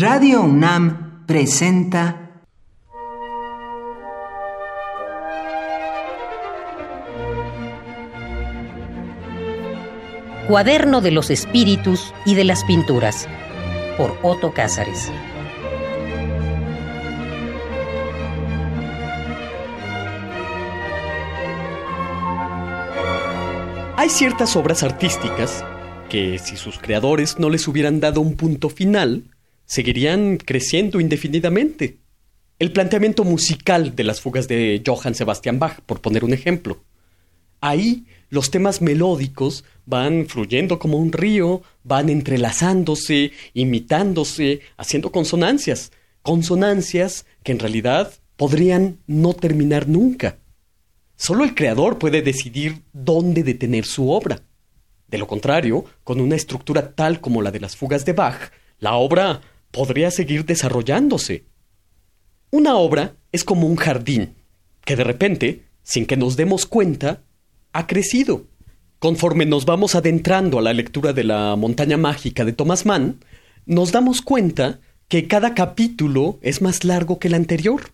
Radio 0.00 0.40
UNAM 0.40 1.26
presenta 1.26 2.40
Cuaderno 10.48 11.02
de 11.02 11.10
los 11.10 11.28
Espíritus 11.28 12.14
y 12.24 12.34
de 12.34 12.44
las 12.44 12.64
Pinturas 12.64 13.28
por 13.98 14.16
Otto 14.22 14.54
Cázares. 14.54 15.12
Hay 23.98 24.08
ciertas 24.08 24.56
obras 24.56 24.82
artísticas 24.82 25.62
que 26.08 26.38
si 26.38 26.56
sus 26.56 26.78
creadores 26.78 27.38
no 27.38 27.50
les 27.50 27.68
hubieran 27.68 28.00
dado 28.00 28.22
un 28.22 28.36
punto 28.36 28.70
final, 28.70 29.24
seguirían 29.70 30.36
creciendo 30.36 30.98
indefinidamente. 30.98 32.00
El 32.58 32.72
planteamiento 32.72 33.22
musical 33.22 33.94
de 33.94 34.02
las 34.02 34.20
fugas 34.20 34.48
de 34.48 34.82
Johann 34.84 35.14
Sebastian 35.14 35.60
Bach, 35.60 35.78
por 35.86 36.00
poner 36.00 36.24
un 36.24 36.32
ejemplo. 36.32 36.82
Ahí 37.60 38.04
los 38.30 38.50
temas 38.50 38.82
melódicos 38.82 39.64
van 39.86 40.26
fluyendo 40.26 40.80
como 40.80 40.98
un 40.98 41.12
río, 41.12 41.62
van 41.84 42.08
entrelazándose, 42.08 43.30
imitándose, 43.54 44.58
haciendo 44.76 45.12
consonancias. 45.12 45.92
Consonancias 46.22 47.24
que 47.44 47.52
en 47.52 47.60
realidad 47.60 48.12
podrían 48.36 48.98
no 49.06 49.34
terminar 49.34 49.86
nunca. 49.86 50.38
Solo 51.14 51.44
el 51.44 51.54
creador 51.54 51.96
puede 52.00 52.22
decidir 52.22 52.82
dónde 52.92 53.44
detener 53.44 53.84
su 53.84 54.10
obra. 54.10 54.42
De 55.06 55.18
lo 55.18 55.28
contrario, 55.28 55.84
con 56.02 56.20
una 56.20 56.34
estructura 56.34 56.92
tal 56.96 57.20
como 57.20 57.40
la 57.40 57.52
de 57.52 57.60
las 57.60 57.76
fugas 57.76 58.04
de 58.04 58.14
Bach, 58.14 58.50
la 58.80 58.94
obra 58.94 59.42
podría 59.70 60.10
seguir 60.10 60.44
desarrollándose. 60.44 61.44
Una 62.50 62.76
obra 62.76 63.16
es 63.32 63.44
como 63.44 63.66
un 63.66 63.76
jardín, 63.76 64.34
que 64.84 64.96
de 64.96 65.04
repente, 65.04 65.64
sin 65.82 66.06
que 66.06 66.16
nos 66.16 66.36
demos 66.36 66.66
cuenta, 66.66 67.22
ha 67.72 67.86
crecido. 67.86 68.46
Conforme 68.98 69.46
nos 69.46 69.64
vamos 69.64 69.94
adentrando 69.94 70.58
a 70.58 70.62
la 70.62 70.72
lectura 70.72 71.12
de 71.12 71.24
la 71.24 71.56
montaña 71.56 71.96
mágica 71.96 72.44
de 72.44 72.52
Thomas 72.52 72.84
Mann, 72.84 73.20
nos 73.66 73.92
damos 73.92 74.20
cuenta 74.20 74.80
que 75.08 75.26
cada 75.26 75.54
capítulo 75.54 76.38
es 76.42 76.60
más 76.60 76.84
largo 76.84 77.18
que 77.18 77.28
el 77.28 77.34
anterior. 77.34 77.92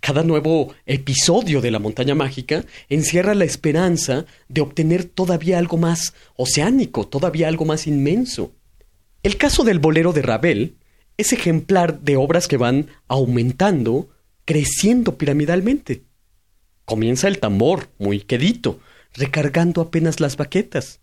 Cada 0.00 0.22
nuevo 0.22 0.72
episodio 0.86 1.60
de 1.60 1.70
la 1.70 1.78
montaña 1.78 2.14
mágica 2.14 2.64
encierra 2.88 3.34
la 3.34 3.44
esperanza 3.44 4.24
de 4.48 4.62
obtener 4.62 5.04
todavía 5.04 5.58
algo 5.58 5.76
más 5.76 6.14
oceánico, 6.36 7.06
todavía 7.06 7.48
algo 7.48 7.66
más 7.66 7.86
inmenso. 7.86 8.52
El 9.22 9.36
caso 9.36 9.62
del 9.62 9.78
bolero 9.78 10.14
de 10.14 10.22
Ravel 10.22 10.76
es 11.20 11.32
ejemplar 11.32 12.00
de 12.00 12.16
obras 12.16 12.48
que 12.48 12.56
van 12.56 12.88
aumentando, 13.08 14.08
creciendo 14.44 15.16
piramidalmente. 15.18 16.02
Comienza 16.84 17.28
el 17.28 17.38
tambor, 17.38 17.88
muy 17.98 18.20
quedito, 18.20 18.80
recargando 19.14 19.80
apenas 19.80 20.20
las 20.20 20.36
baquetas, 20.36 21.00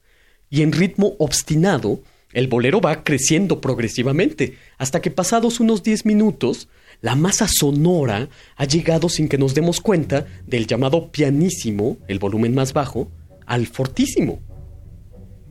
y 0.49 0.61
en 0.61 0.71
ritmo 0.71 1.15
obstinado, 1.19 2.01
el 2.33 2.47
bolero 2.47 2.81
va 2.81 3.03
creciendo 3.03 3.61
progresivamente, 3.61 4.57
hasta 4.77 5.01
que 5.01 5.11
pasados 5.11 5.59
unos 5.59 5.83
diez 5.83 6.05
minutos, 6.05 6.67
la 7.01 7.15
masa 7.15 7.47
sonora 7.47 8.27
ha 8.55 8.65
llegado 8.65 9.07
sin 9.07 9.29
que 9.29 9.37
nos 9.37 9.53
demos 9.53 9.81
cuenta 9.81 10.25
del 10.45 10.67
llamado 10.67 11.11
pianísimo, 11.11 11.97
el 12.07 12.19
volumen 12.19 12.55
más 12.55 12.73
bajo, 12.73 13.11
al 13.45 13.67
fortísimo. 13.67 14.39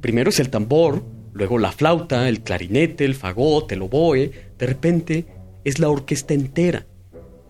Primero 0.01 0.31
es 0.31 0.41
el 0.41 0.51
tambor, 0.51 1.03
luego 1.33 1.59
la 1.59 1.73
flauta, 1.73 2.29
el 2.29 2.43
clarinete, 2.43 3.05
el 3.05 3.15
fagot, 3.15 3.71
el 3.73 3.83
oboe, 3.83 4.33
de 4.59 4.67
repente 4.67 5.27
es 5.65 5.79
la 5.79 5.89
orquesta 5.89 6.35
entera. 6.35 6.87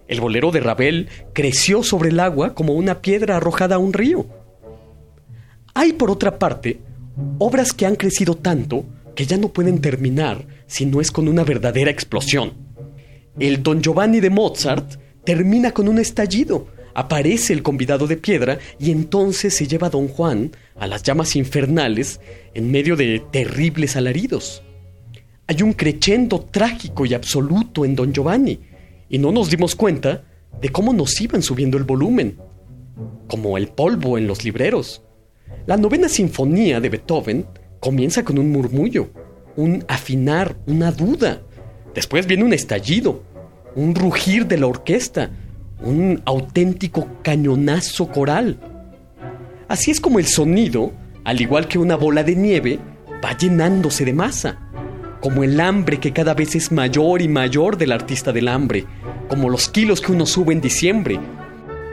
El 0.08 0.20
bolero 0.20 0.50
de 0.50 0.60
Ravel 0.60 1.08
creció 1.32 1.82
sobre 1.82 2.10
el 2.10 2.20
agua 2.20 2.54
como 2.54 2.74
una 2.74 3.02
piedra 3.02 3.36
arrojada 3.36 3.76
a 3.76 3.78
un 3.78 3.92
río. 3.92 4.26
Hay, 5.74 5.92
por 5.92 6.10
otra 6.10 6.38
parte, 6.38 6.78
obras 7.38 7.72
que 7.72 7.86
han 7.86 7.96
crecido 7.96 8.36
tanto 8.36 8.84
que 9.14 9.26
ya 9.26 9.36
no 9.36 9.48
pueden 9.48 9.80
terminar 9.80 10.46
si 10.66 10.86
no 10.86 11.00
es 11.00 11.10
con 11.10 11.28
una 11.28 11.44
verdadera 11.44 11.90
explosión. 11.90 12.52
El 13.38 13.62
Don 13.62 13.82
Giovanni 13.82 14.20
de 14.20 14.30
Mozart 14.30 14.94
termina 15.24 15.72
con 15.72 15.88
un 15.88 15.98
estallido. 15.98 16.68
Aparece 16.94 17.52
el 17.52 17.62
convidado 17.62 18.06
de 18.06 18.16
piedra 18.16 18.58
y 18.78 18.90
entonces 18.90 19.54
se 19.54 19.66
lleva 19.66 19.88
a 19.88 19.90
Don 19.90 20.08
Juan 20.08 20.52
a 20.76 20.86
las 20.86 21.02
llamas 21.02 21.36
infernales 21.36 22.20
en 22.54 22.70
medio 22.70 22.96
de 22.96 23.22
terribles 23.30 23.96
alaridos. 23.96 24.62
Hay 25.48 25.62
un 25.62 25.74
crescendo 25.74 26.40
trágico 26.40 27.06
y 27.06 27.14
absoluto 27.14 27.84
en 27.84 27.94
Don 27.94 28.12
Giovanni 28.12 28.58
y 29.08 29.18
no 29.18 29.30
nos 29.30 29.48
dimos 29.48 29.76
cuenta 29.76 30.24
de 30.60 30.70
cómo 30.70 30.92
nos 30.92 31.20
iban 31.20 31.40
subiendo 31.40 31.78
el 31.78 31.84
volumen, 31.84 32.36
como 33.28 33.56
el 33.56 33.68
polvo 33.68 34.18
en 34.18 34.26
los 34.26 34.44
libreros. 34.44 35.02
La 35.66 35.76
novena 35.76 36.08
sinfonía 36.08 36.80
de 36.80 36.88
Beethoven 36.88 37.46
comienza 37.78 38.24
con 38.24 38.38
un 38.38 38.50
murmullo, 38.50 39.10
un 39.54 39.84
afinar, 39.86 40.56
una 40.66 40.90
duda. 40.90 41.42
Después 41.94 42.26
viene 42.26 42.42
un 42.42 42.52
estallido, 42.52 43.22
un 43.76 43.94
rugir 43.94 44.48
de 44.48 44.58
la 44.58 44.66
orquesta, 44.66 45.30
un 45.80 46.22
auténtico 46.24 47.06
cañonazo 47.22 48.08
coral. 48.08 48.58
Así 49.68 49.92
es 49.92 50.00
como 50.00 50.18
el 50.18 50.26
sonido, 50.26 50.92
al 51.22 51.40
igual 51.40 51.68
que 51.68 51.78
una 51.78 51.94
bola 51.94 52.24
de 52.24 52.34
nieve, 52.34 52.80
va 53.24 53.36
llenándose 53.36 54.04
de 54.04 54.12
masa, 54.12 54.65
como 55.20 55.44
el 55.44 55.60
hambre 55.60 55.98
que 55.98 56.12
cada 56.12 56.34
vez 56.34 56.54
es 56.54 56.72
mayor 56.72 57.22
y 57.22 57.28
mayor 57.28 57.76
del 57.76 57.92
artista 57.92 58.32
del 58.32 58.48
hambre, 58.48 58.86
como 59.28 59.48
los 59.48 59.68
kilos 59.68 60.00
que 60.00 60.12
uno 60.12 60.26
sube 60.26 60.52
en 60.52 60.60
diciembre. 60.60 61.18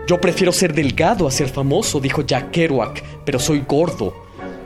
Yo 0.07 0.19
prefiero 0.19 0.51
ser 0.51 0.73
delgado 0.73 1.27
a 1.27 1.31
ser 1.31 1.49
famoso, 1.49 1.99
dijo 1.99 2.21
Jack 2.23 2.51
Kerouac, 2.51 3.03
pero 3.25 3.39
soy 3.39 3.63
gordo, 3.67 4.13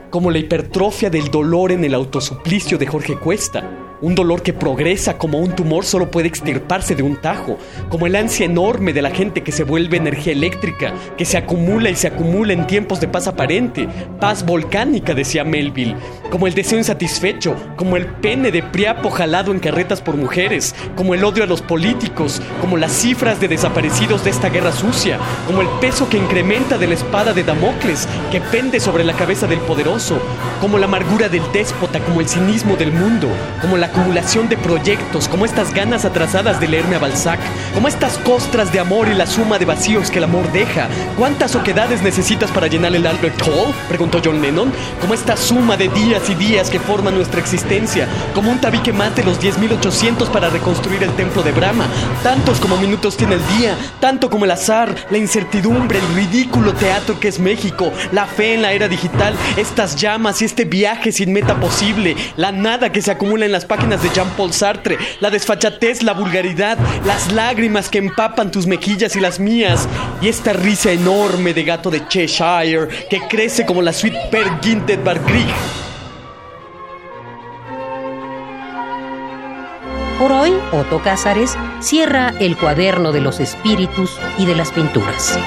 como 0.10 0.32
la 0.32 0.40
hipertrofia 0.40 1.10
del 1.10 1.30
dolor 1.30 1.72
en 1.72 1.84
el 1.84 1.94
autosuplicio 1.94 2.78
de 2.78 2.88
Jorge 2.88 3.16
Cuesta 3.16 3.87
un 4.02 4.16
dolor 4.16 4.44
que 4.44 4.54
progresa 4.54 5.18
como 5.18 5.40
un 5.40 5.56
tumor 5.56 5.86
solo 5.86 6.12
puede 6.12 6.28
extirparse 6.28 6.96
de 6.96 7.04
un 7.04 7.16
tajo, 7.16 7.58
como 7.90 8.08
el 8.08 8.16
ansia 8.16 8.46
enorme 8.46 8.94
de 8.94 9.02
la 9.02 9.12
gente 9.12 9.44
que 9.44 9.52
se 9.52 9.64
vuelve 9.64 9.98
energía 9.98 10.34
eléctrica, 10.34 10.94
que 11.18 11.26
se 11.26 11.38
acumula 11.38 11.90
y 11.90 11.96
se 11.96 12.08
acumula 12.08 12.54
en 12.54 12.68
tiempos 12.68 13.00
de 13.00 13.08
paz 13.08 13.28
aparente, 13.28 13.88
paz 14.20 14.46
volcánica, 14.46 15.14
decía 15.14 15.44
Melville, 15.44 15.96
como 16.30 16.48
el 16.48 16.54
deseo 16.54 16.78
insatisfecho, 16.78 17.56
como 17.76 17.98
el 17.98 18.06
pene 18.06 18.52
de 18.52 18.64
Priapo 18.64 19.10
jalado 19.10 19.52
en 19.52 19.60
carretas 19.60 20.02
por 20.02 20.16
mujeres, 20.16 20.76
como 20.96 21.14
el 21.14 21.24
odio 21.24 21.44
a 21.44 21.48
los 21.48 21.62
políticos, 21.62 22.42
como 22.62 22.78
las 22.78 22.92
cifras 22.92 23.40
de 23.40 23.48
desaparecidos 23.48 24.24
de 24.24 24.30
esta 24.30 24.50
guerra 24.50 24.72
sucia, 24.72 25.18
como 25.46 25.62
el 25.62 25.68
peso 25.80 26.10
que 26.10 26.18
incrementa 26.18 26.78
de 26.78 26.88
la 26.88 26.94
espada 26.94 27.34
de 27.34 27.44
Damocles 27.44 28.08
que 28.32 28.42
pende 28.42 28.80
sobre 28.80 29.04
la 29.04 29.14
cabeza 29.14 29.48
del 29.48 29.60
poderoso, 29.60 30.20
como 30.62 30.78
la 30.78 30.86
amargura 30.86 31.30
del 31.30 31.44
déspota, 31.52 32.00
como 32.00 32.22
el 32.22 32.28
cinismo 32.28 32.76
del 32.76 32.92
mundo, 32.92 33.28
como 33.62 33.78
la 33.78 33.87
acumulación 33.88 34.48
de 34.50 34.58
proyectos, 34.58 35.28
como 35.28 35.46
estas 35.46 35.74
ganas 35.74 36.06
atrasadas 36.06 36.60
de 36.60 36.68
leerme 36.68 36.96
a 36.96 37.00
Balzac, 37.00 37.40
como 37.74 37.88
estas 37.88 38.18
costras 38.20 38.72
de 38.72 38.80
amor 38.80 39.08
y 39.08 39.16
la 39.16 39.26
suma 39.26 39.58
de 39.58 39.66
vacíos 39.66 40.12
que 40.12 40.20
el 40.20 40.26
amor 40.26 40.52
deja. 40.52 40.88
¿Cuántas 41.18 41.56
oquedades 41.56 42.02
necesitas 42.02 42.52
para 42.52 42.68
llenar 42.68 42.96
el 42.96 43.08
Albert 43.08 43.42
Hall? 43.42 43.74
preguntó 43.88 44.22
John 44.24 44.42
Lennon. 44.42 44.72
Como 45.02 45.14
esta 45.14 45.38
suma 45.38 45.78
de 45.78 45.90
días 45.90 46.30
y 46.30 46.36
días 46.36 46.70
que 46.70 46.80
forman 46.80 47.16
nuestra 47.16 47.40
existencia, 47.40 48.08
como 48.34 48.52
un 48.52 48.60
tabique 48.60 48.94
mate 48.94 49.24
los 49.24 49.40
10.800 49.40 50.30
para 50.30 50.50
reconstruir 50.50 51.04
el 51.04 51.16
templo 51.16 51.42
de 51.42 51.52
Brahma. 51.52 51.88
Tantos 52.24 52.60
como 52.60 52.78
minutos 52.78 53.18
tiene 53.18 53.36
el 53.36 53.48
día, 53.58 53.76
tanto 54.00 54.30
como 54.30 54.46
el 54.46 54.52
azar, 54.52 54.94
la 55.10 55.18
incertidumbre, 55.18 56.00
el 56.00 56.16
ridículo 56.16 56.74
teatro 56.74 57.20
que 57.20 57.30
es 57.30 57.40
México, 57.40 57.92
la 58.12 58.26
fe 58.26 58.54
en 58.54 58.62
la 58.62 58.74
era 58.74 58.88
digital, 58.88 59.34
estas 59.56 59.96
llamas 59.96 60.42
y 60.42 60.46
este 60.46 60.66
viaje 60.66 61.12
sin 61.12 61.32
meta 61.34 61.60
posible, 61.60 62.16
la 62.36 62.52
nada 62.52 62.92
que 62.92 63.02
se 63.02 63.12
acumula 63.12 63.46
en 63.46 63.52
las 63.52 63.66
páginas 63.66 63.77
de 63.78 64.10
Jean-Paul 64.10 64.52
Sartre, 64.52 64.98
la 65.22 65.30
desfachatez, 65.30 66.02
la 66.02 66.14
vulgaridad, 66.14 66.78
las 67.06 67.32
lágrimas 67.32 67.90
que 67.90 68.00
empapan 68.00 68.52
tus 68.52 68.66
mejillas 68.66 69.16
y 69.16 69.20
las 69.20 69.40
mías, 69.40 69.88
y 70.20 70.28
esta 70.28 70.52
risa 70.52 70.92
enorme 70.92 71.54
de 71.54 71.64
gato 71.64 71.90
de 71.90 72.06
Cheshire 72.08 72.88
que 73.10 73.22
crece 73.30 73.66
como 73.66 73.82
la 73.82 73.94
Sweet 73.94 74.30
Per 74.30 74.60
Ginted 74.62 75.04
Bar 75.04 75.22
Por 80.20 80.32
hoy, 80.32 80.54
Otto 80.72 81.02
Cázares 81.02 81.56
cierra 81.80 82.34
el 82.40 82.58
cuaderno 82.58 83.12
de 83.12 83.22
los 83.22 83.40
espíritus 83.40 84.20
y 84.40 84.46
de 84.48 84.56
las 84.56 84.72
pinturas. 84.72 85.40